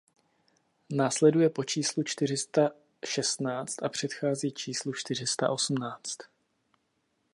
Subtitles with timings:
[0.89, 2.71] Následuje po číslu čtyři sta
[3.05, 6.17] šestnáct a předchází číslu čtyři sta osmnáct.